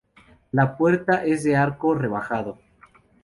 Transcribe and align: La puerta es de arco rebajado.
La 0.51 0.77
puerta 0.77 1.23
es 1.25 1.43
de 1.43 1.55
arco 1.55 1.93
rebajado. 1.93 2.57